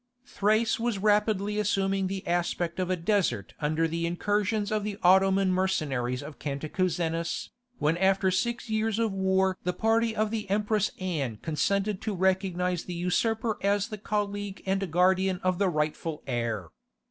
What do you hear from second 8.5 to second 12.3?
years of war the party of the Empress Anne consented to